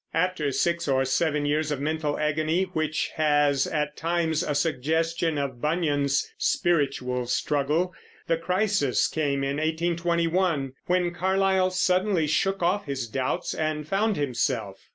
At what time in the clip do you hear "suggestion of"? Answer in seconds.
4.55-5.61